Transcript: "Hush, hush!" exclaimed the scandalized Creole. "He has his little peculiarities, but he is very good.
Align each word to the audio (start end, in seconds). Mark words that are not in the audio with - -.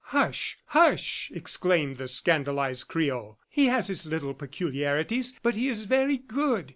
"Hush, 0.05 0.57
hush!" 0.65 1.31
exclaimed 1.31 1.97
the 1.97 2.07
scandalized 2.07 2.87
Creole. 2.87 3.37
"He 3.47 3.67
has 3.67 3.85
his 3.85 4.03
little 4.03 4.33
peculiarities, 4.33 5.37
but 5.43 5.53
he 5.53 5.67
is 5.67 5.85
very 5.85 6.17
good. 6.17 6.69